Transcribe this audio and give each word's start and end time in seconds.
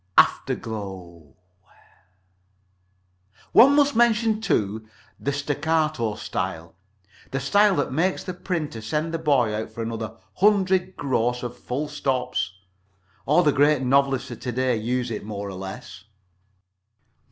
Afterglow... 0.17 1.35
One 3.51 3.75
must 3.75 3.95
mention, 3.95 4.41
too, 4.41 4.87
the 5.19 5.31
staccato 5.31 6.15
style—the 6.15 7.39
style 7.39 7.75
that 7.75 7.93
makes 7.93 8.23
the 8.23 8.33
printer 8.33 8.81
send 8.81 9.13
the 9.13 9.19
boy 9.19 9.53
out 9.53 9.69
for 9.69 9.83
another 9.83 10.17
hundred 10.37 10.95
gross 10.97 11.43
of 11.43 11.55
full 11.55 11.87
stops. 11.87 12.51
All 13.27 13.43
the 13.43 13.51
Great 13.51 13.83
Novelists 13.83 14.31
of 14.31 14.39
to 14.39 14.51
day 14.51 14.75
use 14.75 15.11
it, 15.11 15.23
more 15.23 15.47
or 15.47 15.53
less. 15.53 16.05